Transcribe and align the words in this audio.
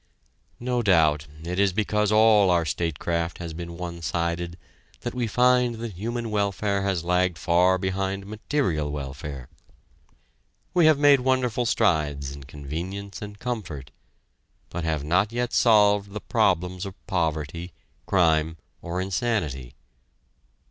No 0.59 0.81
doubt, 0.81 1.27
it 1.43 1.59
is 1.59 1.73
because 1.73 2.11
all 2.11 2.49
our 2.49 2.65
statecraft 2.65 3.37
has 3.37 3.53
been 3.53 3.77
one 3.77 4.01
sided, 4.01 4.57
that 5.01 5.13
we 5.13 5.27
find 5.27 5.75
that 5.75 5.93
human 5.93 6.31
welfare 6.31 6.81
has 6.81 7.03
lagged 7.03 7.37
far 7.37 7.77
behind 7.77 8.25
material 8.25 8.89
welfare. 8.91 9.47
We 10.73 10.87
have 10.87 10.97
made 10.97 11.19
wonderful 11.19 11.67
strides 11.67 12.31
in 12.31 12.45
convenience 12.45 13.21
and 13.21 13.37
comfort, 13.37 13.91
but 14.71 14.83
have 14.83 15.03
not 15.03 15.31
yet 15.31 15.53
solved 15.53 16.13
the 16.13 16.19
problems 16.21 16.83
of 16.87 16.95
poverty, 17.05 17.71
crime 18.07 18.57
or 18.81 18.99
insanity. 19.01 19.75